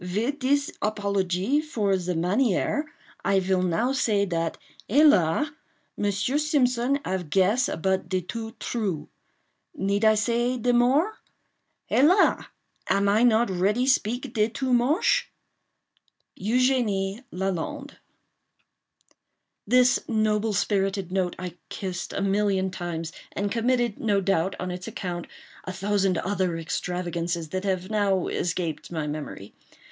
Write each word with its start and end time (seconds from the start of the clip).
"Vid 0.03 0.39
dis 0.39 0.71
apologie 0.81 1.61
for 1.61 1.95
the 1.95 2.15
manière, 2.15 2.85
I 3.23 3.39
vill 3.39 3.61
now 3.61 3.91
say 3.91 4.25
dat, 4.25 4.57
hélas!—Monsieur 4.89 6.39
Simpson 6.39 6.99
ave 7.05 7.25
guess 7.25 7.69
but 7.83 8.09
de 8.09 8.21
too 8.21 8.55
true. 8.59 9.09
Need 9.75 10.03
I 10.03 10.15
say 10.15 10.57
de 10.57 10.73
more? 10.73 11.19
Hélas! 11.91 12.47
am 12.89 13.07
I 13.07 13.21
not 13.21 13.51
ready 13.51 13.85
speak 13.85 14.33
de 14.33 14.49
too 14.49 14.73
moshe? 14.73 15.25
"EUGENIE 16.35 17.21
LALAND." 17.31 17.97
This 19.67 19.99
noble 20.07 20.53
spirited 20.53 21.11
note 21.11 21.35
I 21.37 21.57
kissed 21.69 22.11
a 22.11 22.23
million 22.23 22.71
times, 22.71 23.11
and 23.33 23.51
committed, 23.51 23.99
no 23.99 24.19
doubt, 24.19 24.55
on 24.59 24.71
its 24.71 24.87
account, 24.87 25.27
a 25.65 25.71
thousand 25.71 26.17
other 26.17 26.57
extravagances 26.57 27.49
that 27.49 27.65
have 27.65 27.91
now 27.91 28.25
escaped 28.29 28.91
my 28.91 29.05
memory. 29.05 29.53